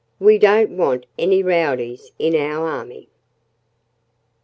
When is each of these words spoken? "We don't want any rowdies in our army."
"We 0.19 0.39
don't 0.39 0.71
want 0.71 1.05
any 1.19 1.43
rowdies 1.43 2.11
in 2.17 2.33
our 2.35 2.67
army." 2.67 3.07